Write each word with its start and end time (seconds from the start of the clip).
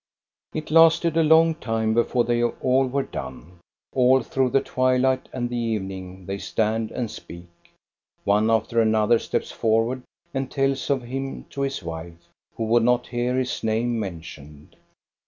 It 0.55 0.71
lasted 0.71 1.15
a 1.15 1.21
long 1.23 1.53
time 1.53 1.93
before 1.93 2.23
they 2.23 2.41
all 2.43 2.87
were 2.87 3.03
done. 3.03 3.59
All 3.93 4.23
through 4.23 4.49
the 4.49 4.59
twilight 4.59 5.29
and 5.31 5.47
the 5.47 5.55
evening 5.55 6.25
they 6.25 6.39
stand 6.39 6.89
and 6.89 7.11
speak; 7.11 7.45
one 8.23 8.49
after 8.49 8.81
another 8.81 9.19
steps 9.19 9.51
forward 9.51 10.01
and 10.33 10.49
tells 10.49 10.89
of 10.89 11.03
him 11.03 11.43
to 11.51 11.61
his 11.61 11.83
wife, 11.83 12.27
who 12.57 12.63
would 12.63 12.81
not 12.81 13.09
hear 13.09 13.37
his 13.37 13.63
name 13.63 13.99
mentioned. 13.99 14.75